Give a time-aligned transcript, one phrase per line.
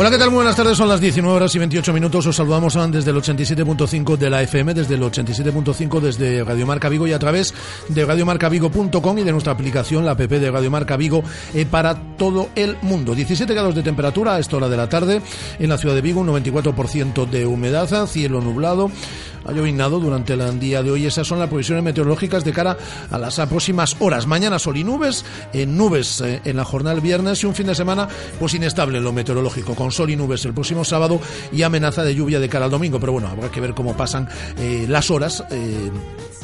[0.00, 0.30] Hola, ¿qué tal?
[0.30, 2.26] Muy buenas tardes, son las 19 horas y 28 minutos.
[2.26, 7.06] Os saludamos desde el 87.5 de la FM, desde el 87.5 desde Radio Marca Vigo
[7.06, 7.52] y a través
[7.90, 11.22] de radiomarcavigo.com y de nuestra aplicación, la app de Radio Marca Vigo,
[11.52, 13.14] eh, para todo el mundo.
[13.14, 15.20] 17 grados de temperatura a esta hora de la tarde
[15.58, 18.90] en la ciudad de Vigo, un 94% de humedad, cielo nublado
[19.44, 21.06] ha llovinado durante el día de hoy.
[21.06, 22.76] Esas son las previsiones meteorológicas de cara
[23.10, 24.26] a las próximas horas.
[24.26, 27.66] Mañana sol y nubes, en nubes eh, en la jornada del viernes y un fin
[27.66, 28.08] de semana
[28.38, 31.20] pues inestable en lo meteorológico, con sol y nubes el próximo sábado
[31.52, 33.00] y amenaza de lluvia de cara al domingo.
[33.00, 35.44] Pero bueno, habrá que ver cómo pasan eh, las horas.
[35.50, 35.90] Eh,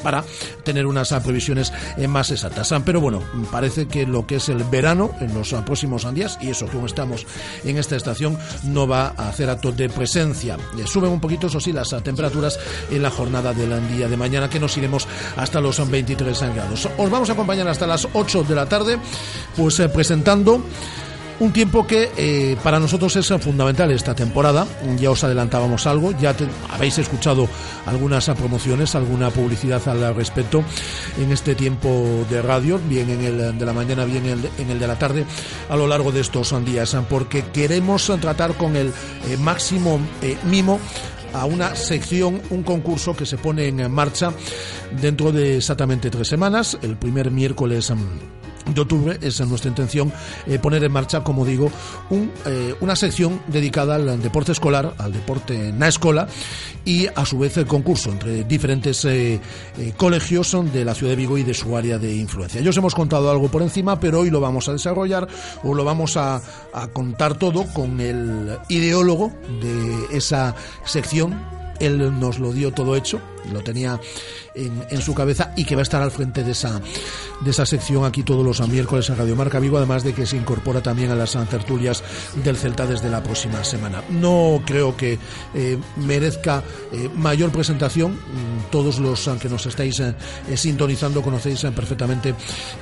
[0.03, 0.25] para
[0.63, 1.73] tener unas previsiones
[2.09, 2.73] más exactas.
[2.85, 6.69] Pero bueno, parece que lo que es el verano en los próximos días, y eso
[6.69, 7.27] como estamos
[7.65, 10.59] en esta estación, no va a hacer acto de presencia.
[10.85, 12.57] Suben un poquito, eso sí, las temperaturas
[12.91, 15.07] en la jornada del día de mañana, que nos iremos
[15.37, 16.89] hasta los 23 grados.
[16.97, 18.99] Os vamos a acompañar hasta las 8 de la tarde,
[19.57, 20.63] pues eh, presentando
[21.39, 24.67] un tiempo que eh, para nosotros es fundamental esta temporada.
[24.99, 26.35] Ya os adelantábamos algo, ya
[26.71, 27.49] habéis escuchado
[27.85, 30.65] algunas promociones, alguna publicidad al respecto
[31.21, 34.71] en este tiempo de radio, bien en el de la mañana, bien en el, en
[34.71, 35.27] el de la tarde,
[35.69, 38.89] a lo largo de estos días, porque queremos tratar con el
[39.29, 40.01] eh, máximo
[40.45, 40.81] mimo
[41.41, 44.33] a una sección, un concurso que se pone en marcha
[45.01, 50.13] dentro de exactamente tres semanas, el primer miércoles mm, de octubre es nuestra intención
[50.47, 51.71] eh, poner en marcha, como digo,
[52.11, 56.29] un, eh, una sección dedicada al deporte escolar, al deporte na escola
[56.85, 59.41] y a su vez el concurso entre diferentes eh,
[59.97, 62.61] colegios de la ciudad de Vigo y de su área de influencia.
[62.61, 65.27] Ya os hemos contado algo por encima, pero hoy lo vamos a desarrollar
[65.63, 66.41] o lo vamos a,
[66.73, 70.55] a contar todo con el ideólogo de esa
[70.85, 71.56] sección.
[71.81, 73.21] Él nos lo dio todo hecho,
[73.53, 74.01] lo tenía
[74.57, 76.81] en, su cabeza y que va a estar al frente de esa,
[77.41, 80.37] de esa sección aquí todos los miércoles en Radio Marca Vigo, además de que se
[80.37, 82.03] incorpora también a las tertulias
[82.43, 84.03] del Celta desde la próxima semana.
[84.09, 85.19] No creo que
[85.55, 88.13] eh, merezca eh, mayor presentación.
[88.13, 90.15] Mm, todos los que nos estáis eh,
[90.55, 92.35] sintonizando conocéis perfectamente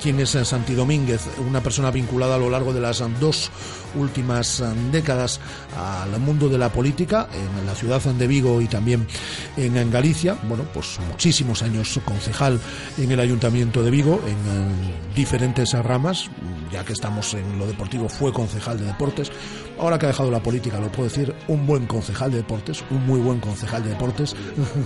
[0.03, 3.51] quién es Santi Domínguez, una persona vinculada a lo largo de las dos
[3.97, 5.41] últimas décadas
[5.77, 10.37] al mundo de la política en la ciudad de Vigo y también en Galicia.
[10.49, 12.61] Bueno, pues muchísimos años concejal
[12.99, 16.31] en el Ayuntamiento de Vigo, en diferentes ramas,
[16.73, 19.31] ya que estamos en lo deportivo, fue concejal de deportes.
[19.79, 23.07] Ahora que ha dejado la política, lo puedo decir, un buen concejal de deportes, un
[23.07, 24.35] muy buen concejal de deportes.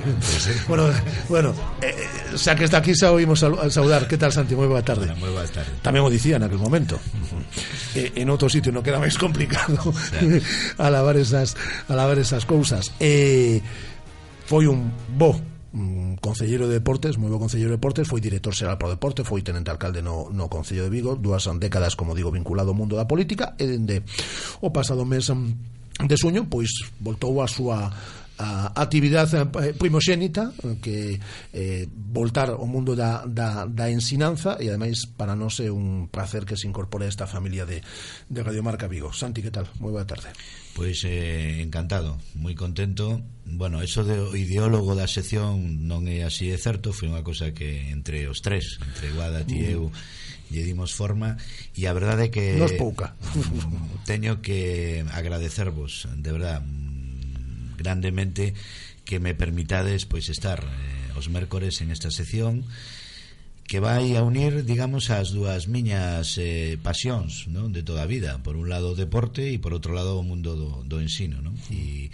[0.68, 0.88] bueno,
[1.28, 1.94] bueno, eh,
[2.34, 4.08] o sea que está aquí, se oímos saludar.
[4.08, 4.54] ¿Qué tal, Santi?
[4.54, 5.14] Muy buena tarde.
[5.16, 5.72] muy buenas tardes.
[5.82, 6.98] También lo decía en aquel momento.
[7.94, 9.92] Eh, en otro sitio no queda más complicado
[10.78, 11.56] alabar esas,
[11.88, 12.92] alabar esas cosas.
[12.98, 13.60] Eh,
[14.46, 15.38] fue un bo
[15.72, 19.20] Mm, un concelleiro de Deportes, moi bo concelleiro de Deportes, foi director xeral pro deporte,
[19.20, 22.96] foi tenente alcalde no, no Concello de Vigo, dúas décadas, como digo, vinculado ao mundo
[22.96, 24.00] da política, e dende
[24.64, 26.72] o pasado mes mm, de suño, pois
[27.04, 27.92] voltou a súa
[28.38, 31.18] a actividade eh, primoxénita que
[31.52, 36.46] eh, voltar ao mundo da, da, da ensinanza e ademais para nós é un placer
[36.46, 37.82] que se incorpore a esta familia de,
[38.30, 39.10] de Radio Marca Vigo.
[39.10, 39.66] Santi, que tal?
[39.82, 40.30] Moi boa tarde.
[40.78, 43.18] Pois eh, encantado, moi contento.
[43.42, 47.50] Bueno, eso de o ideólogo da sección non é así de certo, foi unha cosa
[47.50, 49.90] que entre os tres, entre Guada, ti e eu,
[50.54, 51.34] lle dimos forma
[51.74, 52.54] e a verdade é que...
[52.54, 53.18] Nos pouca.
[54.08, 56.62] Teño que agradecervos, de verdade,
[57.78, 58.58] grandemente
[59.06, 62.66] que me permitades pois estar eh, os mércores en esta sección
[63.68, 67.68] que vai a unir, digamos, as dúas miñas eh, pasións non?
[67.68, 68.40] de toda a vida.
[68.40, 71.44] Por un lado o deporte e por outro lado o mundo do, do ensino.
[71.44, 71.52] Non?
[71.68, 72.08] E,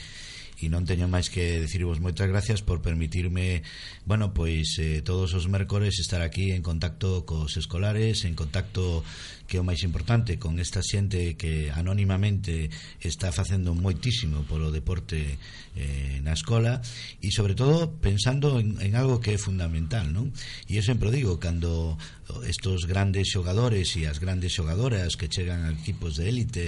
[0.58, 3.62] e non teño máis que decirvos moitas gracias por permitirme,
[4.02, 9.06] bueno, pois eh, todos os mércores estar aquí en contacto cos escolares, en contacto
[9.46, 15.36] que é o máis importante con esta xente que anónimamente está facendo moitísimo polo deporte
[15.76, 16.80] eh, na escola
[17.20, 20.32] e sobre todo pensando en, en algo que é fundamental non?
[20.64, 22.00] e eu sempre digo cando
[22.48, 26.66] estos grandes xogadores e as grandes xogadoras que chegan a equipos de élite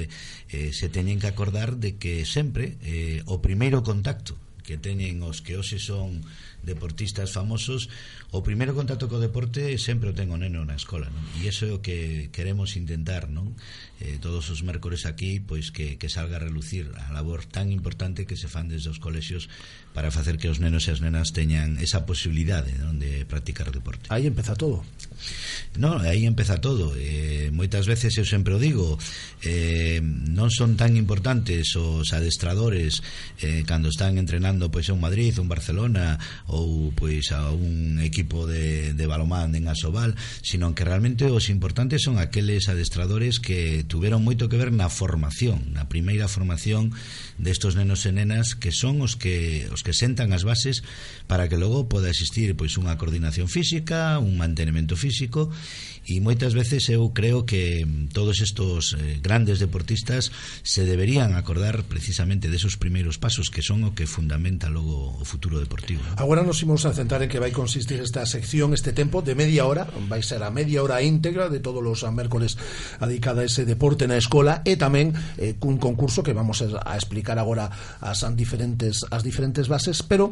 [0.53, 4.37] eh, se teñen que acordar de que sempre eh, o primeiro contacto
[4.67, 6.27] que teñen os que hoxe son
[6.67, 7.89] deportistas famosos,
[8.35, 11.23] o primeiro contacto co deporte sempre o ten o neno na escola, non?
[11.39, 13.55] E iso é o que queremos intentar, non?
[14.03, 18.27] Eh, todos os mércores aquí, pois que, que salga a relucir a labor tan importante
[18.27, 19.49] que se fan desde os colexios
[19.97, 23.01] para facer que os nenos e as nenas teñan esa posibilidade non?
[23.01, 24.05] de practicar o deporte.
[24.13, 24.85] Aí empeza todo.
[25.81, 26.93] No, aí empeza todo.
[27.01, 29.01] Eh, moitas veces eu sempre o digo,
[29.41, 33.01] eh, non son tan importantes os adestradores
[33.41, 36.21] eh, cando están entrenando pois en Madrid, un Barcelona
[36.57, 42.03] ou pois a un equipo de, de balomán en Asobal, sino que realmente os importantes
[42.03, 46.97] son aqueles adestradores que tuveron moito que ver na formación, na primeira formación
[47.37, 50.81] destos nenos e nenas que son os que os que sentan as bases
[51.29, 55.53] para que logo poda existir pois unha coordinación física, un mantenimento físico
[56.07, 57.83] e moitas veces eu creo que
[58.15, 60.31] todos estos eh, grandes deportistas
[60.63, 65.59] se deberían acordar precisamente desos primeiros pasos que son o que fundamenta logo o futuro
[65.59, 66.07] deportivo.
[66.15, 69.67] Agora nos imos a centrar en que vai consistir esta sección este tempo de media
[69.67, 72.55] hora, vai ser a media hora íntegra de todos os mércoles
[73.03, 77.37] dedicada a ese deporte na escola e tamén eh, cun concurso que vamos a explicar
[77.43, 80.31] agora as diferentes as diferentes bases, pero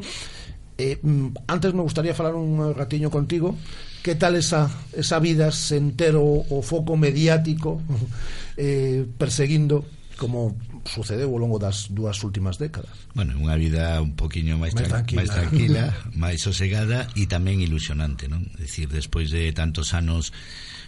[0.77, 3.57] Eh, mm, antes me gustaría falar un ratiño contigo.
[4.03, 7.81] Que tal esa, esa vida sen ter o, o foco mediático
[8.59, 9.87] eh, perseguindo
[10.19, 12.93] como sucedeu ao longo das dúas últimas décadas.
[13.17, 15.85] Bueno, unha vida un poquinho máis, máis tranquila, máis, tranquila,
[16.25, 18.45] máis sosegada e tamén ilusionante, non?
[18.61, 20.31] É dicir, despois de tantos anos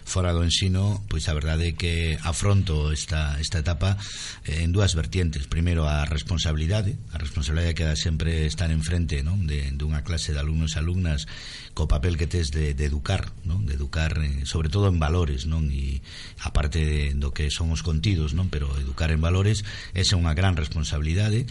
[0.07, 3.99] fora do ensino, pois a verdade é que afronto esta, esta etapa
[4.47, 5.51] eh, en dúas vertientes.
[5.51, 9.43] Primeiro, a responsabilidade, a responsabilidade que dá sempre estar en frente non?
[9.43, 11.27] De, dunha clase de alumnos e alumnas
[11.75, 13.67] co papel que tes de, de educar, non?
[13.67, 15.67] de educar eh, sobre todo en valores, non?
[15.67, 15.99] e
[16.39, 18.47] aparte de, do que son os contidos, non?
[18.47, 21.43] pero educar en valores esa é unha gran responsabilidade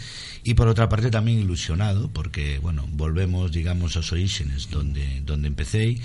[0.48, 6.00] e por outra parte tamén ilusionado porque, bueno, volvemos, digamos, aos orígenes donde, donde empecéi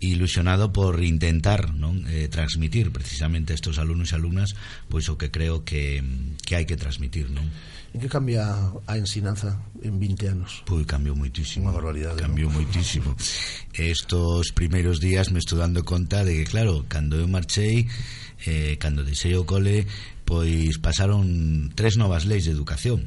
[0.00, 4.52] ilusionado por intentar non eh, transmitir precisamente a estos alumnos e alumnas
[4.92, 6.04] pois o que creo que,
[6.44, 7.48] que hai que transmitir non
[7.96, 8.44] En que cambia
[8.84, 10.60] a ensinanza en 20 anos?
[10.68, 12.60] Pois cambiou moitísimo Unha barbaridade Cambiou no?
[12.60, 13.16] moitísimo
[13.72, 17.88] Estos primeiros días me estou dando conta de que claro, cando eu marchei
[18.44, 19.88] eh, cando deixei o cole
[20.26, 21.24] pois pasaron
[21.78, 23.06] tres novas leis de educación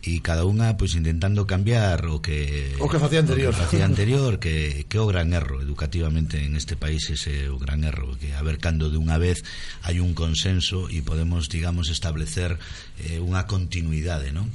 [0.00, 3.84] e cada unha pois intentando cambiar o que o que facía anterior, o que facía
[3.84, 8.32] anterior que que o gran erro educativamente en este país ese o gran erro que
[8.32, 9.44] a ver cando de unha vez
[9.84, 12.56] hai un consenso e podemos digamos establecer
[13.04, 14.48] eh, unha continuidade, non?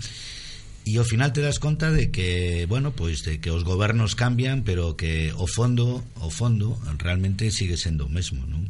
[0.85, 4.61] e ao final te das conta de que, bueno, pois de que os gobernos cambian,
[4.61, 8.69] pero que o fondo, o fondo realmente sigue sendo o mesmo, non?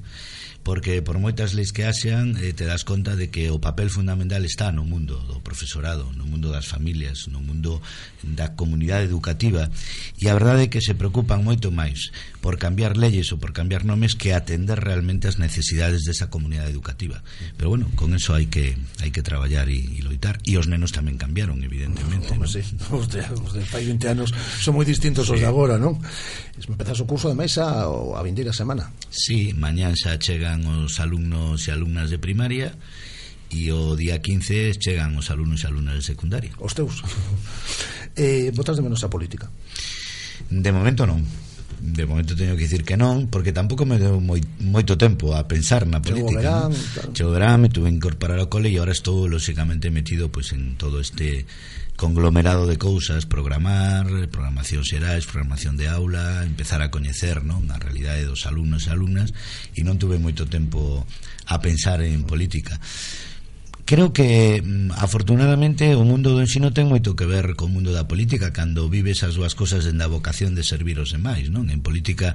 [0.65, 4.41] porque por moitas leis que haxan eh, te das conta de que o papel fundamental
[4.49, 7.85] está no mundo do profesorado, no mundo das familias, no mundo
[8.25, 9.69] da comunidade educativa
[10.17, 12.09] e a verdade é que se preocupan moito máis
[12.41, 17.21] por cambiar leyes ou por cambiar nomes que atender realmente as necesidades desa comunidade educativa.
[17.61, 18.73] Pero bueno, con eso hai que
[19.05, 22.33] hai que traballar e, e loitar e os nenos tamén cambiaron, evidentemente.
[22.33, 22.49] No, no, ¿no?
[22.49, 25.37] Sí, os, de, os de fai 20 anos son moi distintos sí.
[25.37, 26.01] os de agora, non?
[26.57, 28.89] Empezas o curso de mesa a, a vindeira semana.
[29.13, 32.71] Sí, mañán xa chegan chegan os alumnos e alumnas de primaria
[33.51, 36.51] e o día 15 chegan os alumnos e alumnas de secundaria.
[36.59, 37.03] Os teus.
[38.15, 39.51] eh, votas de menos a política?
[40.49, 41.19] De momento non.
[41.75, 45.43] De momento teño que dicir que non, porque tampouco me deu moi, moito tempo a
[45.43, 46.71] pensar na política.
[47.11, 47.61] Chegou verán, claro.
[47.61, 51.45] Me tuve que incorporar ao cole e agora estou, lóxicamente, metido pues, en todo este
[51.95, 58.27] conglomerado de cousas, programar, programación xerais, programación de aula, empezar a coñecer non a realidade
[58.27, 59.31] dos alumnos e alumnas
[59.71, 61.07] e non tuve moito tempo
[61.47, 62.75] a pensar en política
[63.85, 68.09] creo que mm, afortunadamente o mundo do ensino ten moito que ver co mundo da
[68.09, 71.69] política cando vives as dúas cousas dende a vocación de servir os demais non?
[71.69, 72.33] En política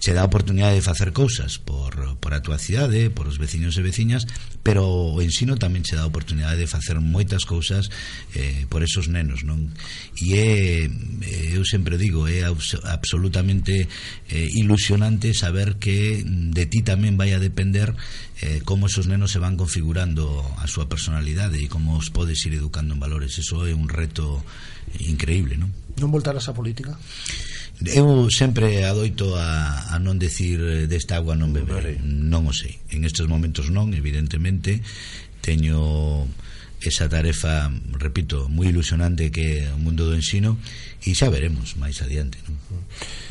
[0.00, 3.76] che dá a oportunidade de facer cousas por, por a tua cidade por os veciños
[3.76, 4.24] e veciñas
[4.64, 7.92] pero o ensino tamén che dá a oportunidade de facer moitas cousas
[8.32, 9.76] eh, por esos nenos non?
[10.16, 12.40] E é, eh, eu sempre digo é
[12.88, 13.84] absolutamente
[14.32, 17.92] eh, ilusionante saber que mm, de ti tamén vai a depender
[18.40, 22.38] eh, como esos nenos se van configurando a súa súa personalidade e como os podes
[22.46, 24.46] ir educando en valores eso é un reto
[25.02, 25.74] increíble non?
[25.98, 26.94] Non voltarás á política?
[27.82, 32.78] Eu sempre adoito a, a non decir eh, desta agua non beber non o sei,
[32.94, 34.78] en estes momentos non evidentemente
[35.42, 36.30] teño
[36.78, 37.66] esa tarefa,
[37.98, 40.54] repito, moi ilusionante que é o mundo do ensino
[41.02, 42.54] e xa veremos máis adiante non?
[42.70, 43.25] Mm.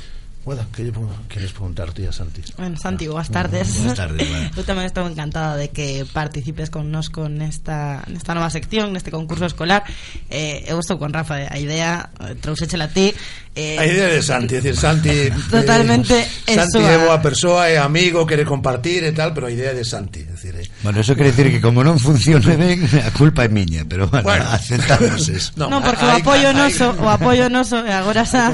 [0.46, 0.94] Bueno, que
[1.28, 2.44] queres preguntarte a Santi?
[2.56, 3.82] Bueno, Santi, boas tardes.
[3.82, 4.50] Boas tardes, bueno.
[4.54, 9.10] Eu tamén estou encantada de que participes con nos con esta, nesta nova sección, neste
[9.10, 9.82] concurso escolar.
[10.30, 13.10] Eh, eu estou con Rafa, a idea eh, trouxéchela a ti
[13.56, 16.12] Eh, a idea de Santi, é dicir, Santi eh, Totalmente
[16.44, 19.88] eh, Santi é boa persoa, é amigo, quere compartir e tal, pero a idea de
[19.88, 23.48] Santi, é dicir, eh, Bueno, eso quere decir que como non funcione ben, a culpa
[23.48, 24.44] é miña, pero bueno, bueno.
[24.52, 25.56] aceptamos eso.
[25.58, 28.52] Non, no, porque hay, o apoio noso, hay, o apoio noso e agora xa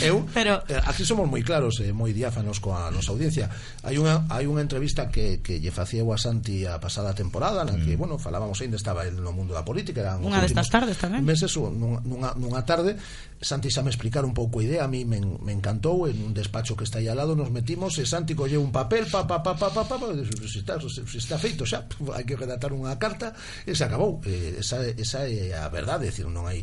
[0.00, 3.52] Eu, pero eh, aquí somos moi claros e eh, moi diáfanos coa nosa audiencia.
[3.84, 7.76] Hai unha hai unha entrevista que que lle facía a Santi a pasada temporada na
[7.76, 7.84] mm.
[7.84, 11.20] que, bueno, falábamos aínda estaba el no mundo da política, eran unha destas tardes tamén.
[11.20, 12.96] Meses nunha nunha tarde
[13.38, 16.78] Santi xa me explicar un pouco idea, a mí me, me encantou, en un despacho
[16.78, 19.58] que está aí al lado nos metimos, e Santi colleu un papel, pa, pa, pa,
[19.58, 20.06] pa, pa, pa, pa
[20.46, 23.34] se, está, se, se está feito xa, hai que redactar unha carta,
[23.66, 24.22] e se acabou.
[24.22, 26.62] Eh, esa, esa é a verdade, decir, non hai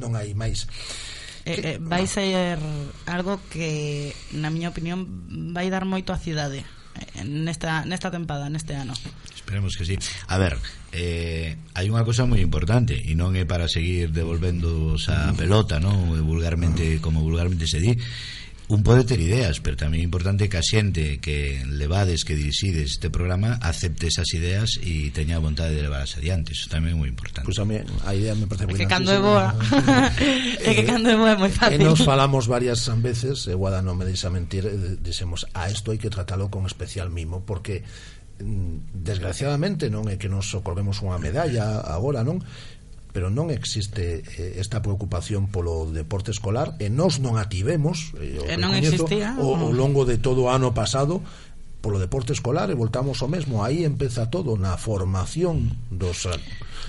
[0.00, 0.64] non hai máis.
[1.44, 2.56] Eh, eh, vai ser
[3.04, 5.04] algo que, na miña opinión,
[5.52, 8.96] vai dar moito a cidade eh, nesta, nesta tempada, neste ano
[9.52, 9.98] Esperemos que sí.
[10.28, 10.56] A ver,
[10.92, 16.08] eh, hai unha cosa moi importante e non é para seguir devolvendo a pelota, non?
[16.24, 17.92] Vulgarmente, como vulgarmente se di,
[18.72, 22.96] un pode ter ideas, pero tamén é importante que a xente que levades, que dirixides
[22.96, 26.56] este programa, acepte esas ideas e teña vontade de levarlas adiante.
[26.56, 27.44] Eso tamén é moi importante.
[27.44, 29.52] Pois pues a mí a idea me parece moi Que cando é boa.
[30.64, 31.76] é que eh, cando é boa é moi eh, fácil.
[31.76, 35.92] E nos falamos varias veces, e Guada non me deixa mentir, eh, dixemos, a isto
[35.92, 37.84] hai que tratalo con especial mimo, porque
[38.40, 42.40] Mm, desgraciadamente non é que nos colguemos unha medalla agora, non?
[43.12, 48.48] pero non existe eh, esta preocupación polo deporte escolar e nós non ativemos eh, o,
[48.48, 51.20] e non existía, o, o longo de todo o ano pasado
[51.84, 56.24] polo deporte escolar e voltamos ao mesmo aí empeza todo na formación dos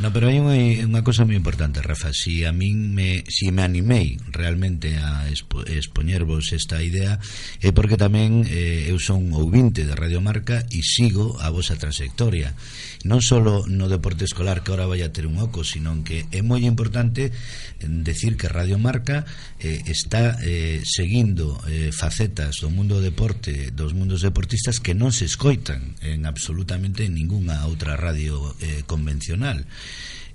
[0.02, 0.58] No, pero hai unha,
[0.90, 2.18] unha cosa moi importante, Rafa.
[2.18, 7.22] Si a min me, si me animei realmente a expo, expoñervos esta idea
[7.62, 12.58] É porque tamén eh, eu son ouvinte de Radio Marca E sigo a vosa trayectoria
[13.06, 16.42] Non só no deporte escolar que ahora vai a ter un oco Sino que é
[16.42, 19.30] moi importante eh, decir que Radio Marca
[19.62, 25.14] eh, está eh, seguindo eh, facetas do mundo do deporte Dos mundos deportistas que non
[25.14, 29.70] se escoitan en absolutamente ninguna outra radio eh, convencional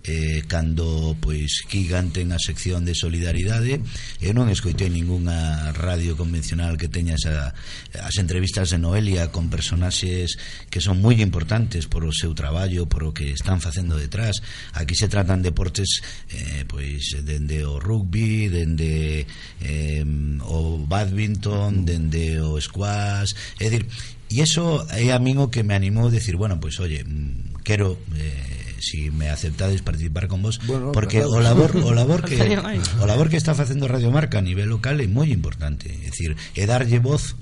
[0.09, 3.83] eh, cando pois Kigan ten a sección de solidaridade
[4.23, 7.53] eu non escoitei ningunha radio convencional que teña esa,
[7.99, 10.41] as entrevistas de Noelia con personaxes
[10.73, 14.41] que son moi importantes por o seu traballo, por o que están facendo detrás.
[14.73, 16.01] Aquí se tratan deportes
[16.33, 19.27] eh, pois dende o rugby dende
[19.61, 20.05] eh,
[20.49, 23.37] o badminton dende o squash.
[23.61, 23.85] É dicir,
[24.29, 27.65] e iso é a min o que me animou a decir, bueno, pois oye, mm,
[27.65, 31.35] quero eh, si me aceptades participar con vos bueno, porque claro.
[31.35, 32.39] o labor o labor que
[33.03, 36.39] o labor que está facendo Radio Marca a nivel local é moi importante, é dicir,
[36.55, 37.35] é darlle voz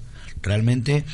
[0.42, 1.04] realmente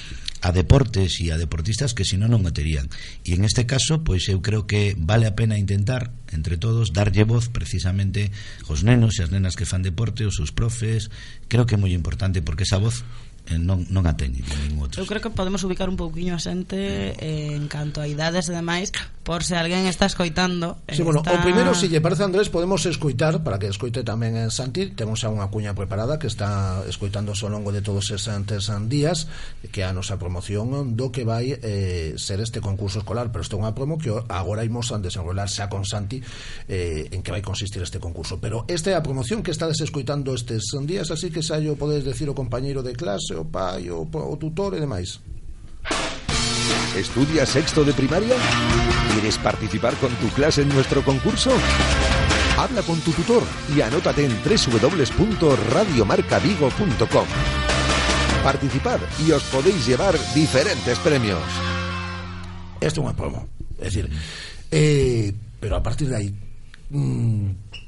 [0.42, 2.90] a deportes e a deportistas que senón non o terían.
[3.22, 7.22] E en este caso, pois eu creo que vale a pena intentar entre todos darlle
[7.22, 8.34] voz precisamente
[8.66, 11.14] aos nenos e as nenas que fan deporte, os seus profes,
[11.46, 13.06] creo que é moi importante porque esa voz
[13.48, 15.02] eh, non, non a teñen ningún outro.
[15.02, 18.54] Eu creo que podemos ubicar un pouquiño a xente eh, en canto a idades e
[18.54, 21.04] demais por se alguén está escoitando sí, está...
[21.04, 24.50] bueno, O primeiro, se si lle parece Andrés, podemos escoitar para que escoite tamén en
[24.50, 29.30] Santi temos xa unha cuña preparada que está escoitando ao longo de todos esantes días
[29.70, 33.62] que a nosa promoción do que vai eh, ser este concurso escolar pero isto é
[33.62, 36.18] unha promo que agora imos a desenrolar xa con Santi
[36.66, 40.34] eh, en que vai consistir este concurso pero esta é a promoción que estades escoitando
[40.34, 44.04] estes días así que xa yo podes decir o compañeiro de clase o pai, o,
[44.04, 45.20] o tutor e demais.
[46.96, 48.34] ¿Estudias sexto de primaria?
[49.12, 51.50] ¿Quieres participar con tu clase en nuestro concurso?
[52.58, 53.42] Habla con tu tutor
[53.74, 57.26] y anótate en www.radiomarcavigo.com.
[58.44, 61.40] Participad y os podéis llevar diferentes premios.
[62.82, 63.46] Isto é unha promo.
[63.78, 64.10] É dicir,
[64.68, 65.30] eh,
[65.62, 66.34] pero a partir de aí
[66.90, 67.81] mm,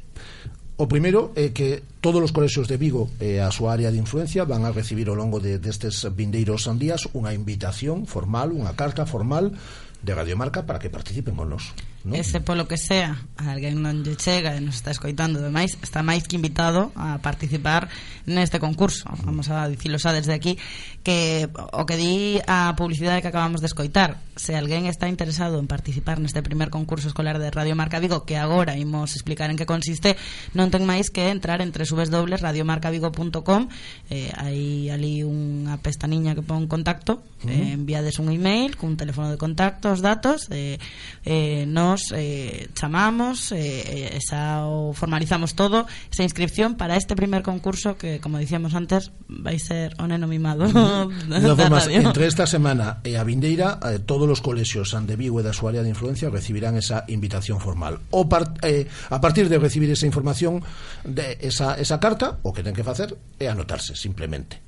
[0.77, 4.43] O primeiro é que todos os colexios de Vigo e a súa área de influencia
[4.43, 9.55] van a recibir ao longo de, destes vindeiros días unha invitación formal, unha carta formal
[10.03, 11.71] de Radiomarca para que participen con nos
[12.05, 12.15] no?
[12.15, 16.29] ese polo que sea alguén non lle chega e nos está escoitando demais está máis
[16.29, 17.89] que invitado a participar
[18.29, 20.61] neste concurso vamos a dicilo xa desde aquí
[21.01, 25.67] que o que di a publicidade que acabamos de escoitar se alguén está interesado en
[25.67, 29.65] participar neste primer concurso escolar de Radio Marca Vigo que agora imos explicar en que
[29.65, 30.17] consiste
[30.53, 33.69] non ten máis que entrar en www.radiomarcavigo.com
[34.13, 37.53] eh, hai ali unha pestaniña que pon contacto uh -huh.
[37.53, 40.77] eh, enviades un email cun teléfono de contacto os datos eh,
[41.25, 47.15] eh, non nos eh, chamamos eh, eh xa o formalizamos todo esa inscripción para este
[47.15, 52.99] primer concurso que como dicíamos antes vai ser o neno mimado formas, entre esta semana
[53.07, 56.27] e a vindeira eh, todos os colexios ande Vigo e da súa área de influencia
[56.35, 58.03] recibirán esa invitación formal.
[58.11, 60.67] O par, eh, a partir de recibir esa información
[61.07, 64.64] de esa, esa carta o que ten que facer é anotarse simplemente.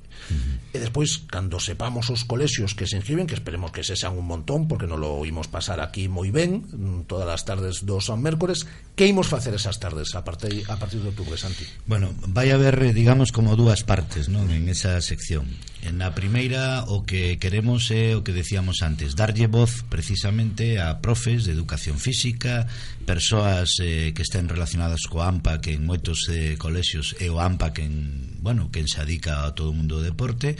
[0.75, 4.27] E despois, cando sepamos os colexios que se inscriben, que esperemos que se sean un
[4.27, 8.19] montón, porque non lo oímos pasar aquí moi ben, mm, todas as tardes dos San
[8.19, 11.63] Mércores, que imos facer esas tardes a partir, a partir de outubro, Santi?
[11.87, 14.51] Bueno, vai haber, eh, digamos, como dúas partes, non?
[14.51, 15.47] En esa sección.
[15.85, 20.99] En a primeira, o que queremos é o que decíamos antes, darlle voz precisamente a
[20.99, 22.67] profes de educación física,
[23.05, 27.71] persoas eh, que estén relacionadas co AMPA, que en moitos eh, colexios é o AMPA
[27.71, 30.57] que, en, bueno, que se adica a todo o mundo de deporte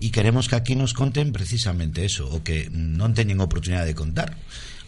[0.00, 4.32] e queremos que aquí nos conten precisamente eso, o que non teñen oportunidade de contar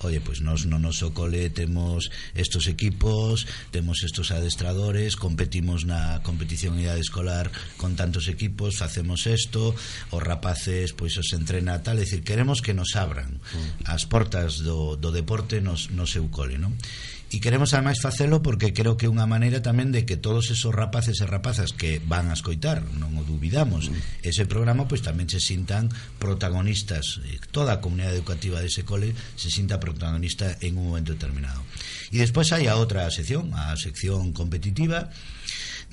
[0.00, 6.76] oye, pues nos no noso cole temos estos equipos, temos estos adestradores, competimos na competición
[6.76, 7.48] idade escolar
[7.80, 9.72] con tantos equipos, facemos isto,
[10.12, 13.88] os rapaces pois os entrena tal, é dicir, queremos que nos abran mm.
[13.88, 16.76] as portas do, do deporte nos, no seu cole, non?
[17.26, 20.70] e queremos ademais facelo porque creo que é unha maneira tamén de que todos esos
[20.70, 24.22] rapaces e rapazas que van a escoitar, non o dubidamos mm.
[24.22, 25.90] ese programa pois tamén se sintan
[26.22, 27.18] protagonistas,
[27.50, 31.66] toda a comunidade educativa dese cole se sinta protagonista en un momento determinado.
[32.14, 35.10] E despois hai a outra sección, a sección competitiva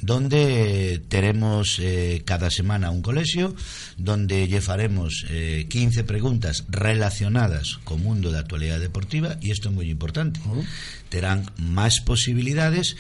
[0.01, 3.55] donde teremos eh, cada semana un colexio
[3.97, 9.71] donde lle faremos eh, 15 preguntas relacionadas co mundo da actualidade deportiva e isto é
[9.71, 10.63] moi importante uh -huh.
[11.07, 12.99] terán máis posibilidades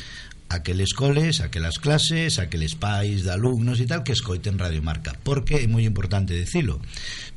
[0.53, 5.65] aqueles coles, aquelas clases, aqueles pais de alumnos e tal que escoiten Radio Marca, porque
[5.65, 6.77] é moi importante decilo.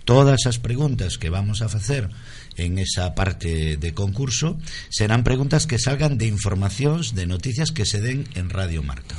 [0.04, 2.12] Todas as preguntas que vamos a facer
[2.60, 4.60] en esa parte de concurso
[4.92, 9.16] serán preguntas que salgan de informacións, de noticias que se den en Radio Marca.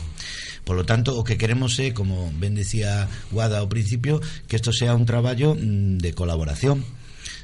[0.61, 4.93] Polo tanto, o que queremos é, como ben decía Guada ao principio, que isto sea
[4.93, 6.85] un traballo mm, de colaboración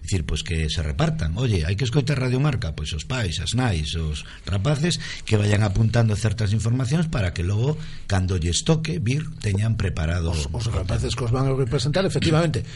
[0.04, 1.40] dicir, pois que se repartan.
[1.40, 6.14] Oye, hai que escoitar radiomarca, pois os pais as nais, os rapaces que vayan apuntando
[6.20, 11.24] certas informacións para que logo, cando lles toque vir, teñan preparado os, os rapaces que
[11.24, 12.68] os van a representar, efectivamente.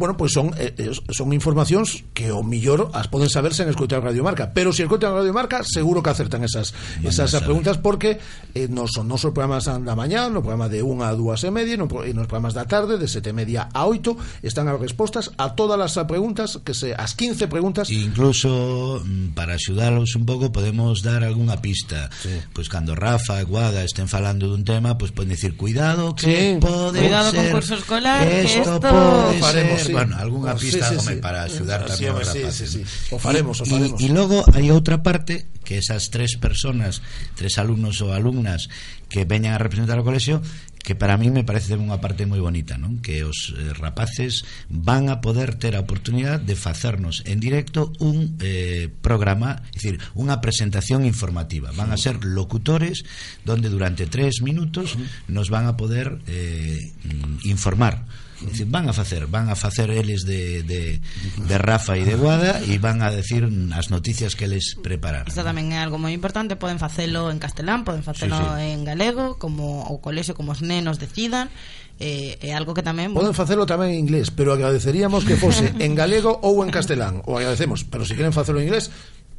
[0.00, 4.00] Bueno, pois son eh, eh, son informacións que o millor as poden saber sen escoitar
[4.00, 6.72] Radio Marca, pero se escoitan Radio Marca, seguro que acertan esas
[7.04, 8.16] esas preguntas porque
[8.56, 11.76] eh, non son nosos programas da mañá, no programa de 1 a 2 e media,
[11.76, 15.52] no, nos programas da tarde de 7 e media a 8 están as respostas a
[15.52, 17.92] todas as preguntas que se as 15 preguntas.
[17.92, 22.08] incluso mm, para axudalos un pouco podemos dar algunha pista.
[22.24, 22.40] Sí.
[22.56, 26.56] Pois cando Rafa e Guada estén falando dun tema, pois poden decir cuidado que sí.
[26.56, 29.92] pode cuidado ser concurso escolar, esto, que esto pode faremos sí.
[29.92, 31.20] bueno, algunha ah, pista sí, sí, home, sí.
[31.20, 32.54] para axudar tamén sí, eh.
[32.54, 32.82] sí, sí, sí.
[33.10, 33.98] O faremos, o faremos.
[33.98, 37.02] E logo hai outra parte que esas tres personas,
[37.34, 38.70] tres alumnos ou alumnas
[39.10, 40.38] que veñan a representar o colexio
[40.82, 43.04] que para mí me parece unha parte moi bonita, non?
[43.04, 48.40] Que os eh, rapaces van a poder ter a oportunidade de facernos en directo un
[48.40, 51.68] eh, programa, é dicir, unha presentación informativa.
[51.76, 53.04] Van a ser locutores
[53.44, 54.96] donde durante tres minutos
[55.28, 58.08] nos van a poder eh, mm, informar
[58.40, 61.00] Dicir, van a facer, van a facer eles de, de,
[61.46, 63.44] de Rafa e de Guada e van a decir
[63.76, 65.28] as noticias que eles prepararon.
[65.28, 68.72] Isto tamén é algo moi importante, poden facelo en castelán, poden facelo sí, sí.
[68.72, 71.52] en galego, como o colexo, como os nenos decidan,
[72.00, 75.92] eh, é algo que tamén Poden facelo tamén en inglés, pero agradeceríamos que fose en
[75.92, 77.20] galego ou en castelán.
[77.28, 78.88] O agradecemos, pero se si queren facelo en inglés,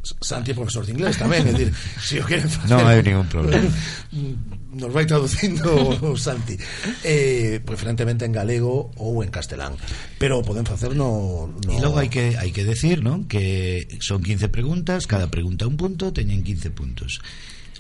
[0.02, 2.70] Santi é profesor de inglés tamén, é dicir, se si o queren facer.
[2.70, 3.66] Non hai ningún problema.
[4.74, 5.68] nos vai traducindo
[6.08, 6.56] o Santi
[7.04, 9.76] eh, preferentemente en galego ou en castelán.
[10.18, 11.72] Pero poden facer no, no...
[11.72, 15.76] e logo hai que, hai que decir non que son 15 preguntas cada pregunta un
[15.76, 17.20] punto teñen 15 puntos.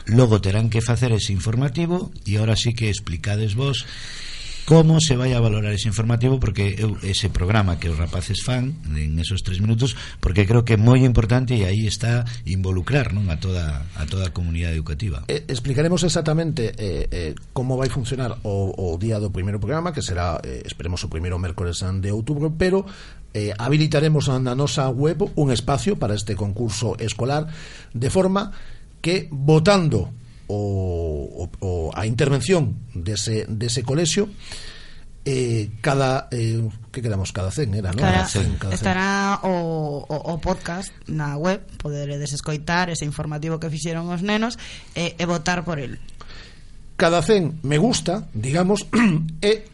[0.10, 3.86] Logo terán que facer ese informativo e ahora sí que explicades vos
[4.66, 8.78] como se vai a valorar ese informativo porque eu, ese programa que os rapaces fan
[8.94, 13.28] en esos tres minutos porque creo que é moi importante e aí está involucrar non
[13.34, 15.26] a toda a toda a comunidade educativa.
[15.28, 20.06] Eh, explicaremos exactamente eh, eh, como vai funcionar o, o día do primeiro programa que
[20.06, 22.86] será eh, esperemos o primeiro mércores de outubro pero
[23.34, 27.48] eh, habilitaremos na nosa web un espacio para este concurso escolar
[27.96, 28.52] de forma
[29.02, 30.12] que votando
[30.52, 34.30] o o, a intervención dese, dese colexio
[35.26, 37.98] eh, cada eh, que quedamos cada 100 era, ¿no?
[37.98, 38.74] Cada, cada 100, cada 100.
[38.74, 44.58] estará o, o, o podcast na web, poderedes escoitar ese informativo que fixeron os nenos
[44.98, 46.02] e, e votar por el.
[46.98, 48.90] Cada 100 me gusta, digamos,
[49.46, 49.70] e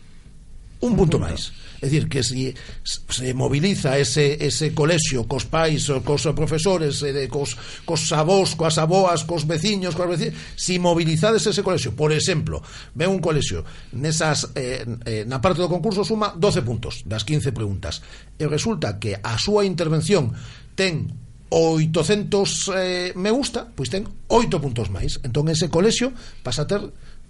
[0.81, 1.53] un punto máis.
[1.77, 7.53] É dicir, que se, se mobiliza ese, ese colexio cos pais, cos profesores, eh, cos,
[7.85, 12.61] cos avós, coas avoas, cos veciños, coas veciñas, se mobilizades ese colexio, por exemplo,
[12.97, 13.61] ve un colexio,
[13.93, 18.01] nesas, eh, eh, na parte do concurso suma 12 puntos das 15 preguntas,
[18.41, 20.33] e resulta que a súa intervención
[20.73, 21.13] ten
[21.49, 25.21] 800 eh, me gusta, pois ten 8 puntos máis.
[25.23, 26.11] Entón ese colexio
[26.43, 26.81] pasa a ter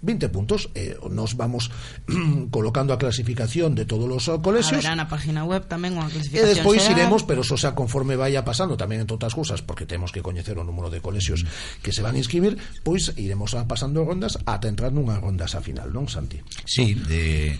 [0.02, 0.70] 20 puntos.
[0.74, 1.70] Eh, nos vamos
[2.50, 4.84] colocando a clasificación de todos os eh, colexios.
[4.84, 6.46] Haberá na página web tamén unha clasificación.
[6.46, 7.04] E despois será...
[7.04, 10.22] iremos, pero eso xa conforme vaya pasando tamén en todas as cousas, porque temos que
[10.22, 11.42] coñecer o número de colexios
[11.82, 12.56] que se van a inscribir,
[12.86, 16.38] pois iremos a pasando rondas ata entrar nunha rondas a final, non, Santi?
[16.64, 17.58] Sí, de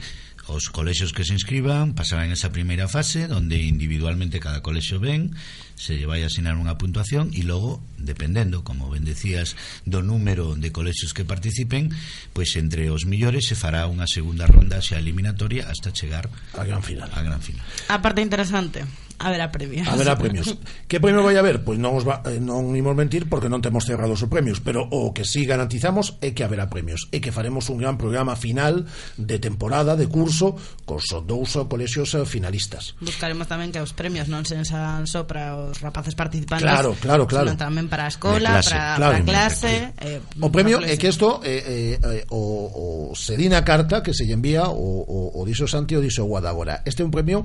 [0.48, 5.36] Os colexios que se inscriban pasarán esa primeira fase onde individualmente cada colexio ven,
[5.76, 10.72] se lle vai asinar unha puntuación e logo, dependendo, como ben decías, do número de
[10.72, 11.92] colexios que participen,
[12.32, 16.80] pois entre os millores se fará unha segunda ronda xa eliminatoria hasta chegar á gran
[16.80, 17.12] final.
[17.12, 17.68] A gran final.
[17.92, 19.86] A parte interesante Haberá premios.
[19.88, 20.56] Haberá premios.
[20.86, 21.66] que premio vai haber?
[21.66, 24.86] Pois non os va, eh, non imos mentir porque non temos cerrado os premios, pero
[24.94, 28.86] o que sí garantizamos é que haberá premios e que faremos un gran programa final
[29.18, 30.54] de temporada, de curso,
[30.86, 32.94] cos dous colexios eh, finalistas.
[33.02, 36.62] Buscaremos tamén que os premios non sen só para os rapaces participantes.
[36.62, 37.50] Claro, claro, claro.
[37.50, 39.74] Sino tamén para a escola, clase, para, claro, para a clase.
[39.98, 43.98] Eh, o premio é que isto eh, eh, eh, o, o se di na carta
[43.98, 46.86] que se lle envía o, o, o diso Santi o diso Guadagora.
[46.86, 47.42] Este é un premio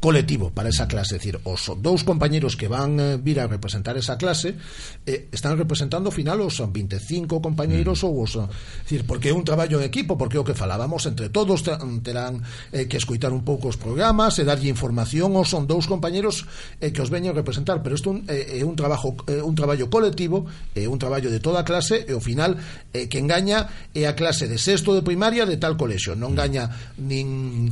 [0.00, 4.00] colectivo para esa clase, es decir, os dous compañeros que van eh, vir a representar
[4.00, 4.56] esa clase
[5.04, 8.06] eh, están representando ao final os 25 compañeiros mm.
[8.08, 8.40] ou os,
[8.88, 11.60] decir, porque é un traballo en equipo, porque o que falábamos entre todos
[12.00, 12.40] terán
[12.72, 16.48] eh, que escoitar un pouco os programas e darlle información ou son dous compañeros
[16.80, 19.92] eh, que os veñen representar, pero isto un, eh, é un trabajo eh, un traballo
[19.92, 22.56] colectivo, é eh, un traballo de toda a clase e ao final
[22.96, 26.40] eh, que engaña é a clase de sexto de primaria de tal colexio, non mm.
[26.40, 26.64] gaña
[26.96, 27.68] nin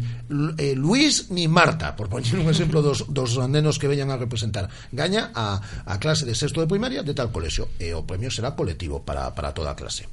[0.60, 4.66] eh, Luis ni Marta, por poñer un exemplo dos, dos nenos que veñan a representar
[4.90, 8.58] gaña a, a clase de sexto de primaria de tal colexio e o premio será
[8.58, 10.10] colectivo para, para toda a clase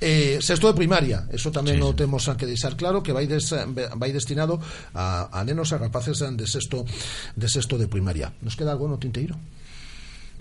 [0.00, 1.84] eh, sexto de primaria eso tamén sí.
[1.84, 3.52] o temos a que deixar claro que vai, des,
[4.00, 4.56] vai destinado
[4.96, 6.88] a, a nenos a rapaces de sexto
[7.36, 9.36] de sexto de primaria nos queda algo no tinteiro?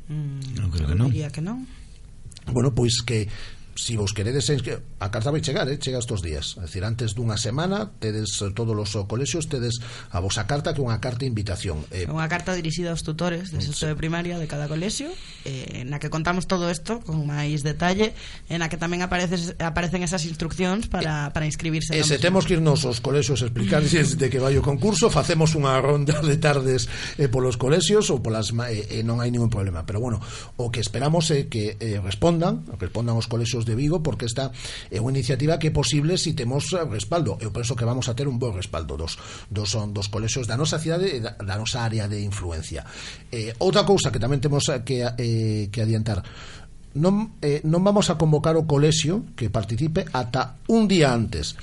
[0.08, 1.10] Mm, non creo que non.
[1.12, 1.66] Diría que non.
[2.54, 3.26] Bueno, pois que
[3.76, 4.48] si vos queredes
[5.00, 8.52] a carta vai chegar, eh, chega estos días, é dicir, antes dunha semana tedes eh,
[8.56, 11.84] todos os eh, colexios tedes a vosa carta que é unha carta de invitación.
[11.92, 13.92] Eh, unha carta dirixida aos tutores de sexto sí.
[13.92, 15.12] de primaria de cada colexio,
[15.44, 18.16] eh, na que contamos todo isto con máis detalle,
[18.48, 21.92] en a que tamén apareces, aparecen esas instruccións para, eh, para inscribirse.
[21.92, 25.76] E se temos que irnos aos colexios explicar de que vai o concurso, facemos unha
[25.84, 26.88] ronda de tardes
[27.20, 30.24] eh, polos colexios ou polas eh, eh, non hai ningún problema, pero bueno,
[30.56, 34.54] o que esperamos é eh, que eh, respondan, respondan os colexios De Vigo porque esta
[34.94, 37.42] é unha iniciativa que é posible se si temos eh, respaldo.
[37.42, 39.18] Eu penso que vamos a ter un bo respaldo dos,
[39.50, 42.86] dos, dos colexios da nosa cidade e da, da nosa área de influencia.
[43.34, 46.22] Eh, outra cousa que tamén temos que, eh, que adiantar
[46.96, 51.60] non, eh, non vamos a convocar o colexio que participe ata un día antes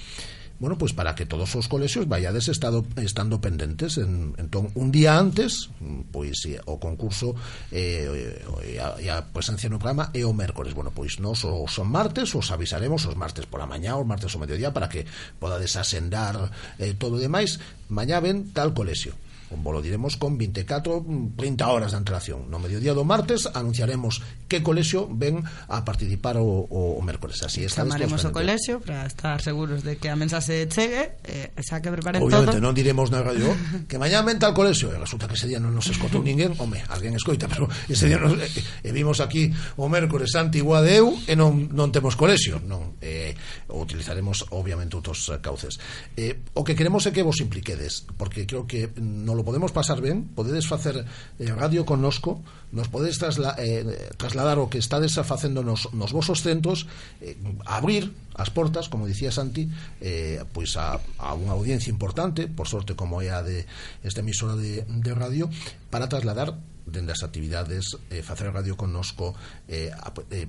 [0.62, 5.18] bueno, pues para que todos os colexios vayades estado, estando pendentes en, entón, un día
[5.18, 5.74] antes
[6.14, 7.34] pois o concurso
[7.74, 11.74] eh, e, a, e a presencia no programa é o mércores, bueno, pois nos os
[11.82, 15.02] martes os avisaremos os martes pola mañá os martes ao mediodía para que
[15.42, 17.58] podades asendar eh, todo o demais
[17.90, 19.18] mañá ven tal colexio
[19.60, 21.04] Bolo diremos con 24,
[21.36, 22.48] 30 horas de antelación.
[22.48, 27.42] No mediodía do martes anunciaremos que colexio ven a participar o, o, o mércoles.
[27.44, 27.84] Así está.
[27.84, 32.22] Chamaremos o colexio para estar seguros de que a mensaxe chegue, eh, xa que preparen
[32.24, 32.64] Obviamente, todo.
[32.64, 33.50] non diremos na radio
[33.90, 34.88] que mañá menta al colexio.
[34.90, 36.56] E resulta que ese día non nos escotou ninguén.
[36.56, 41.02] Home, alguén escoita, pero ese día nos, eh, e vimos aquí o mércoles antigua de
[41.02, 42.62] eu e non, non temos colexio.
[42.62, 43.34] Non, eh,
[43.68, 45.78] utilizaremos obviamente outros eh, cauces.
[46.16, 49.44] Eh, o que queremos é que vos impliquedes, porque creo que mm, non lo lo
[49.44, 53.82] podemos pasar ben, podedes facer eh, radio connosco, nos podedes trasla eh,
[54.14, 56.86] trasladar o que estades facendo nos, nos vosos centros,
[57.18, 57.34] eh,
[57.66, 59.66] abrir as portas, como dicía Santi,
[59.98, 63.66] eh, pois a, a unha audiencia importante, por sorte como é a de
[64.06, 65.50] esta emisora de, de radio,
[65.90, 66.54] para trasladar
[66.86, 69.34] dende as actividades eh, facer radio connosco
[69.66, 70.46] eh, a, eh,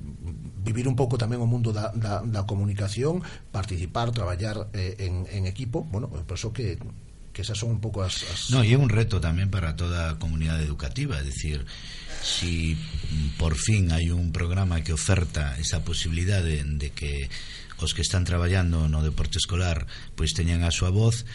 [0.61, 5.49] vivir un pouco tamén o mundo da, da, da comunicación participar, traballar eh, en, en
[5.49, 5.81] equipo.
[5.81, 6.77] Bueno, penso que
[7.33, 8.53] que esas son un pouco as, as...
[8.53, 11.65] No, e é un reto tamén para toda a comunidade educativa, é dicir,
[12.21, 12.77] si
[13.35, 17.27] por fin hai un programa que oferta esa posibilidade de que
[17.81, 21.25] os que están traballando no deporte escolar pois teñan a súa voz,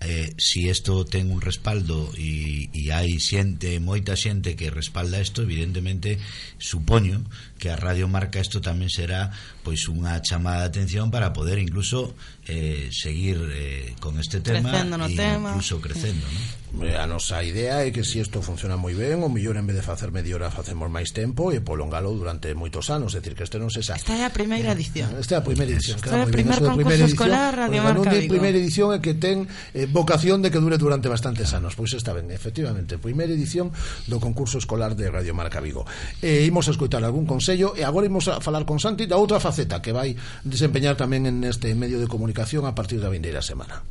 [0.00, 5.40] eh, si isto ten un respaldo e, e hai xente, moita xente que respalda isto,
[5.40, 6.20] evidentemente
[6.60, 7.24] supoño
[7.56, 9.32] que a Radio Marca isto tamén será
[9.64, 12.12] pois unha chamada de atención para poder incluso
[12.46, 15.50] eh, seguir eh, con este tema crecendo no e tema.
[15.50, 16.66] incluso crecendo ¿no?
[16.84, 19.64] Eh, a nosa idea é que se si isto funciona moi ben o millor en
[19.64, 23.16] vez de facer media hora facemos máis tempo e prolongalo durante moitos anos.
[23.16, 25.08] É dicir que este non se sa esta é a primeira eh, edición.
[25.16, 28.12] esta é a primeira edición esta é a primer concurso primeira edición, escolar Radio Marca
[28.12, 31.72] Vigo primeira edición é que ten eh, vocación de que dure durante bastantes anos.
[31.74, 33.72] Pois está ben efectivamente primeira edición
[34.04, 35.88] do concurso escolar de Radio Marca Vigo
[36.20, 39.16] e eh, imos a escoitar algún consello e agora imos a falar con Santi da
[39.16, 40.12] outra faceta que vai
[40.44, 42.35] desempeñar tamén en este medio de comunicación.
[42.38, 43.82] A partir da vindeira semana.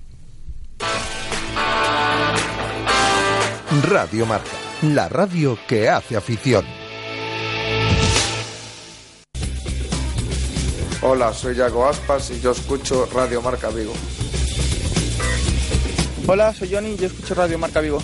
[3.89, 4.51] Radio Marca,
[4.83, 6.63] la radio que hace afición.
[11.01, 13.93] Hola, soy Yago Aspas y yo escucho Radio Marca Vigo.
[16.27, 17.99] Hola, soy Johnny y yo escucho Radio Marca Vigo.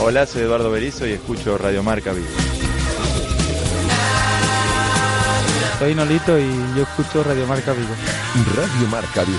[0.00, 2.57] Hola, soy Eduardo Berizo y escucho Radio Marca Vigo.
[5.78, 7.94] Soy Nolito y yo escucho Radio Marca Vigo.
[8.56, 9.38] Radio Marca Vigo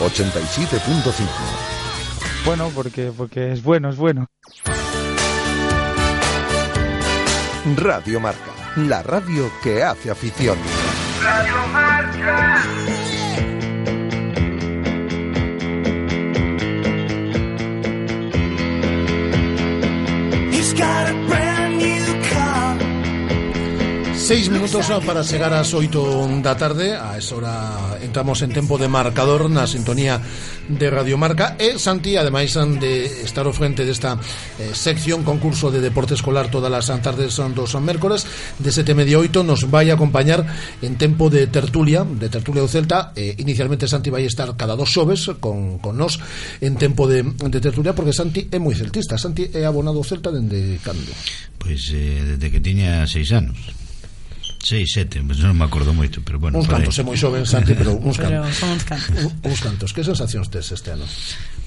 [0.00, 1.26] 87.5.
[2.46, 4.26] Bueno, porque, porque es bueno, es bueno.
[7.76, 10.56] Radio Marca, la radio que hace afición.
[11.22, 12.62] Radio Marca.
[24.26, 26.02] Seis minutos para chegar ás oito
[26.42, 26.98] da tarde.
[26.98, 27.54] A esa hora
[28.02, 30.18] entramos en tempo de marcador Na sintonía
[30.66, 31.54] de Radio Marca.
[31.62, 32.50] E Santi, ademais
[32.82, 34.18] de estar ao frente desta
[34.58, 38.26] eh, sección Concurso de deporte escolar todas as tardes dos mércores.
[38.58, 40.42] De sete media oito nos vai acompañar
[40.82, 43.14] En tempo de tertulia De tertulia do Celta.
[43.14, 46.18] Eh, Inicialmente Santi vai estar cada dos xoves con, con nos
[46.58, 49.14] En tempo de, de tertulia Porque Santi é moi celtista.
[49.14, 51.14] Santi é abonado Celta dende cando?
[51.62, 53.85] Pois pues, eh, desde que tiña seis anos.
[54.62, 57.76] Seis, sete, pues non me acordo moito pero bueno, Uns cantos, é moi xoven, Santi,
[57.76, 59.22] pero uns cantos pero uns cantos.
[59.46, 61.06] uns cantos, que sensacións tes este ano?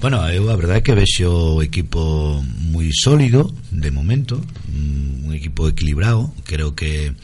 [0.00, 4.36] Bueno, eu a verdade é que vexo o equipo moi sólido de momento,
[4.68, 7.16] mm, un equipo equilibrado, creo que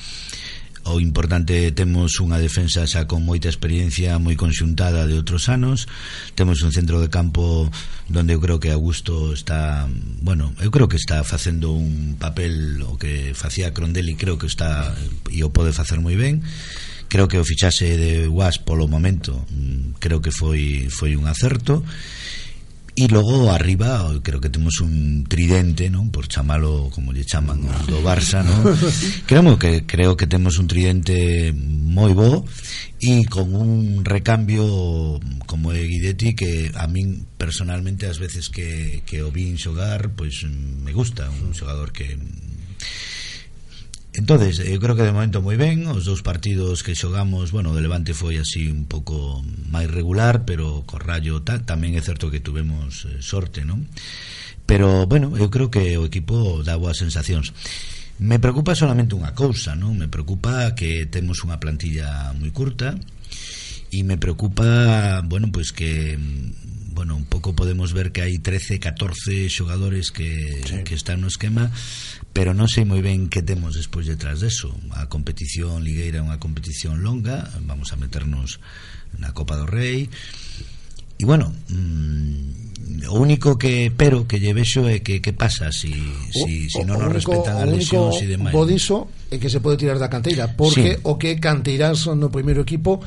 [0.86, 5.90] O importante temos unha defensa xa con moita experiencia moi conxuntada de outros anos.
[6.38, 7.66] Temos un centro de campo
[8.06, 9.90] donde eu creo que Augusto está,
[10.22, 14.94] bueno, eu creo que está facendo un papel o que facía Crondelli, creo que está
[15.26, 16.46] e o pode facer moi ben
[17.08, 21.82] creo que o fichaxe de Guas polo momento mm, creo que foi foi un acerto
[22.96, 26.08] E logo arriba creo que temos un tridente, non?
[26.08, 28.64] Por chamalo como lle chaman do Barça, non?
[29.28, 32.48] Creo que creo que temos un tridente moi bo
[32.96, 34.64] e con un recambio
[35.44, 40.48] como é Guidetti que a min personalmente as veces que que o vin xogar, pois
[40.48, 42.16] me gusta, un xogador que
[44.16, 47.76] entonces eh, eu creo que de momento moi ben os dous partidos que xogamos bueno,
[47.76, 52.32] de Levante foi así un pouco máis regular pero co Rayo ta, tamén é certo
[52.32, 53.84] que tuvemos eh, sorte non?
[54.66, 57.54] pero bueno, eu creo que o equipo dá boas sensacións
[58.16, 59.92] Me preocupa solamente unha cousa, non?
[59.92, 62.96] Me preocupa que temos unha plantilla moi curta
[63.92, 66.16] e me preocupa, bueno, pois que
[66.96, 70.80] bueno, un pouco podemos ver que hai 13, 14 xogadores que, sí.
[70.80, 71.68] que están no esquema
[72.36, 74.68] pero non sei moi ben que temos despois detrás deso.
[74.92, 78.60] A competición ligueira é unha competición longa vamos a meternos
[79.16, 80.12] na Copa do Rei.
[81.16, 85.96] E bueno mmm, o único que pero que lle vexo é que que pasa si,
[86.28, 89.64] si, o, si non nos respetan as lesións e demais o diso é que se
[89.64, 91.08] pode tirar da canteira porque sí.
[91.08, 93.00] o que canteirás no primeiro equipo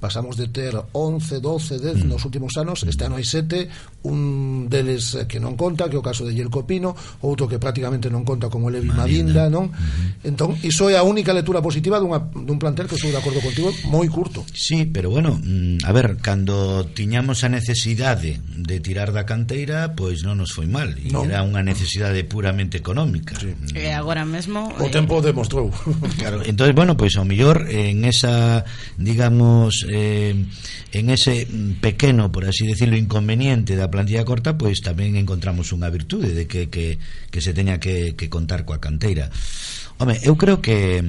[0.00, 3.68] Pasamos de ter 11, 12, 10 nos últimos anos, este ano hai sete,
[4.02, 8.08] un deles que non conta, que é o caso de Yelko Pino, outro que prácticamente
[8.08, 9.68] non conta como Levi Madinda, non?
[9.68, 10.24] Mm-hmm.
[10.24, 13.68] Entón, iso é a única lectura positiva dunha, dun plantel que estou de acordo contigo,
[13.92, 14.40] moi curto.
[14.56, 20.24] Sí, pero bueno, mm, a ver, cando tiñamos a necesidade de tirar da canteira, pois
[20.24, 21.28] non nos foi mal, no.
[21.28, 23.36] era unha necesidade puramente económica.
[23.36, 23.52] Sí.
[23.52, 23.76] Mm.
[23.76, 25.68] E agora mesmo O eh, tempo demostrou.
[26.16, 28.64] Claro, entonces bueno, pois ao mellor en esa
[28.96, 30.34] digamos eh,
[30.92, 31.46] en ese
[31.80, 36.70] pequeno, por así decirlo, inconveniente da plantilla corta, pois tamén encontramos unha virtude de que,
[36.70, 39.34] que, que se teña que, que contar coa canteira.
[40.00, 41.04] Home, eu creo que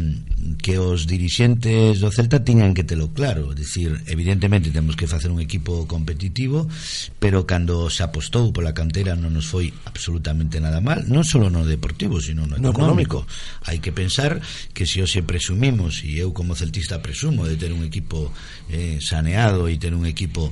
[0.62, 5.40] que os dirixentes do Celta tiñan que telo claro, dicir, evidentemente temos que facer un
[5.40, 6.68] equipo competitivo,
[7.16, 11.64] pero cando se apostou pola cantera non nos foi absolutamente nada mal, non só no
[11.64, 13.24] deportivo, sino no económico.
[13.24, 13.64] Económico.
[13.64, 14.44] Hai que pensar
[14.76, 18.28] que se hoxe presumimos, e eu como celtista presumo de ter un equipo
[18.68, 20.52] eh, saneado e ter un equipo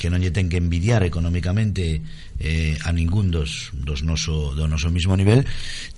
[0.00, 2.00] que non lle ten que envidiar economicamente
[2.40, 5.44] eh, a ningún dos, dos noso, do noso mismo nivel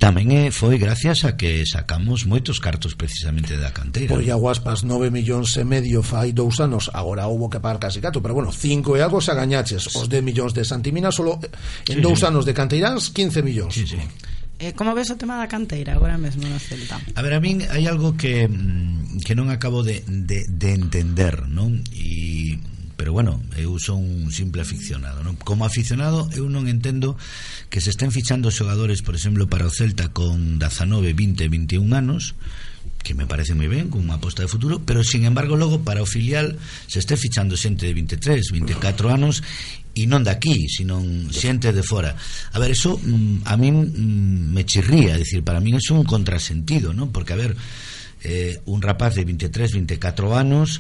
[0.03, 4.83] tamén eh, foi gracias a que sacamos moitos cartos precisamente da canteira Pois a Guaspas
[4.83, 8.51] 9 millóns e medio fai dous anos agora houbo que pagar casi gato pero bueno,
[8.51, 11.39] 5 e algo xa gañaches os 10 millóns de Santimina solo
[11.87, 12.27] en sí, dous sí.
[12.27, 14.03] anos de canteiráns 15 millóns sí, sí.
[14.59, 16.99] Eh, como ves o tema da canteira agora mesmo na Celta?
[17.19, 21.51] A ver, a min hai algo que, mm, que non acabo de, de, de entender,
[21.51, 21.83] non?
[21.91, 22.63] E
[23.03, 25.35] pero bueno, eu son un simple aficionado, non?
[25.35, 27.19] Como aficionado, eu non entendo
[27.67, 32.39] que se estén fichando xogadores, por exemplo, para o Celta con 19, 20, 21 anos,
[33.03, 35.99] que me parece moi ben, con unha aposta de futuro, pero sin embargo logo para
[35.99, 36.55] o filial
[36.87, 39.43] se esté fichando xente de 23, 24 anos
[39.99, 41.03] e non daqui, sino
[41.35, 42.15] xente de fora.
[42.55, 46.95] A ver, eso mm, a min mm, me chirría, decir, para min é un contrasentido,
[46.95, 47.11] non?
[47.11, 47.59] Porque a ver,
[48.23, 50.79] eh, un rapaz de 23, 24 anos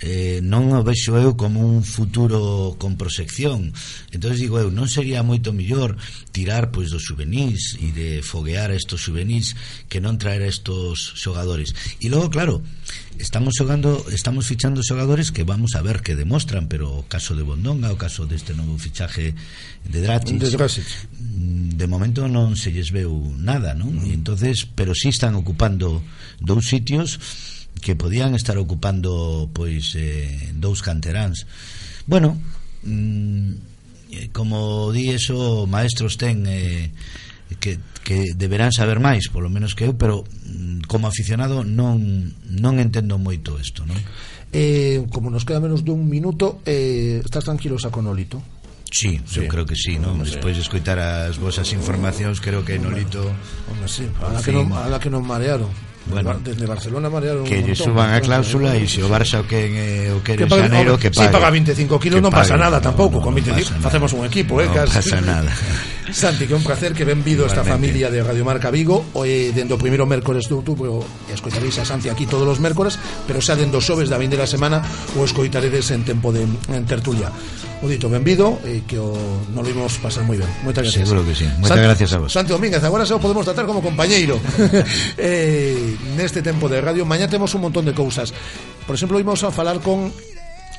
[0.00, 3.72] eh, non o vexo eu como un futuro con proxección
[4.12, 5.96] entonces digo eu, non sería moito millor
[6.30, 9.56] tirar pois dos juvenís e de foguear estos juvenís
[9.88, 12.60] que non traer estos xogadores e logo claro,
[13.18, 17.42] estamos xogando estamos fichando xogadores que vamos a ver que demostran, pero o caso de
[17.42, 19.32] Bondonga o caso deste novo fichaje
[19.88, 20.88] de Dracic, de, Dracic.
[21.16, 24.04] Mm, de momento non se lles veu nada non?
[24.04, 24.08] Mm.
[24.08, 26.04] E entonces, pero si sí están ocupando
[26.40, 27.16] dous sitios
[27.80, 31.46] que podían estar ocupando pois eh, dous canteráns.
[32.06, 32.38] Bueno,
[32.82, 33.50] mm,
[34.12, 36.90] eh, como di eso, maestros ten eh,
[37.60, 42.78] que, que deberán saber máis, polo menos que eu, pero mm, como aficionado non, non
[42.82, 43.98] entendo moito isto, non?
[44.54, 48.42] Eh, como nos queda menos dun minuto, eh, estás tranquilo xa con Olito?
[48.90, 50.22] Sí, sí, eu creo que sí, non?
[50.22, 53.20] Hombre, Despois de escoitar as vosas informacións, creo que Nolito...
[53.66, 55.68] Hombre, sí, a la que, non, a la que nos marearon.
[56.06, 59.74] Bueno, desde Barcelona marearon Que lle suban a cláusula e se o Barça o quen
[59.74, 61.26] eh, o que pague, xaneiro que pague.
[61.26, 64.62] Si paga 25 kilos non pasa nada tampouco, no, no, con 25 facemos un equipo,
[64.62, 65.02] eh, no casi.
[65.02, 65.50] pasa nada.
[66.06, 69.04] Santi, que un placer que benvido esta familia de Radio Marca Vigo.
[69.18, 72.94] Hoy, dendo o primeiro mércores de outubro escoitaréis a Santi aquí todos os mércores
[73.26, 74.86] pero xa dendo xoves da vindeira semana
[75.18, 77.34] o escoitaredes en tempo de en tertulia.
[77.82, 79.12] O dito benvido e que o
[79.52, 80.48] non lo imos pasar moi ben.
[80.62, 81.02] Moitas gracias.
[81.10, 82.30] Seguro que sí, moitas gracias a vos.
[82.30, 84.38] Santi Domínguez, agora xa o podemos tratar como compañeiro.
[85.16, 88.34] Eh, neste tempo de radio Mañá temos un montón de cousas
[88.86, 90.12] Por exemplo, imos a falar con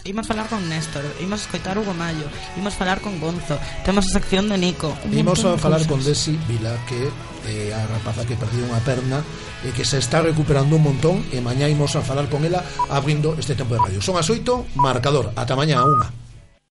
[0.08, 4.48] Imos falar con Néstor, imos escoitar Hugo Mayo, imos falar con Gonzo, temos a sección
[4.48, 4.96] de Nico.
[5.12, 5.88] Imos a falar cousas.
[5.88, 7.12] con Desi Vila, que
[7.52, 9.20] é eh, a rapaza que perdiu unha perna
[9.68, 13.36] e que se está recuperando un montón e mañá imos a falar con ela abrindo
[13.36, 14.00] este tempo de radio.
[14.00, 16.08] Son as 8, marcador, ata mañá a unha.